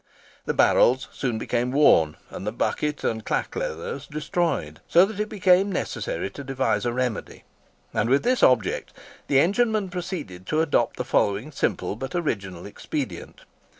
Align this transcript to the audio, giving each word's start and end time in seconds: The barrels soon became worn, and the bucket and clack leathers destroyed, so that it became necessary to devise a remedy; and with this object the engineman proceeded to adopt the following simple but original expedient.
The 0.45 0.55
barrels 0.55 1.07
soon 1.11 1.37
became 1.37 1.69
worn, 1.69 2.17
and 2.31 2.47
the 2.47 2.51
bucket 2.51 3.03
and 3.03 3.23
clack 3.23 3.55
leathers 3.55 4.07
destroyed, 4.07 4.79
so 4.87 5.05
that 5.05 5.19
it 5.19 5.29
became 5.29 5.71
necessary 5.71 6.31
to 6.31 6.43
devise 6.43 6.87
a 6.87 6.91
remedy; 6.91 7.43
and 7.93 8.09
with 8.09 8.23
this 8.23 8.41
object 8.41 8.93
the 9.27 9.39
engineman 9.39 9.89
proceeded 9.91 10.47
to 10.47 10.61
adopt 10.61 10.97
the 10.97 11.05
following 11.05 11.51
simple 11.51 11.95
but 11.95 12.15
original 12.15 12.65
expedient. 12.65 13.41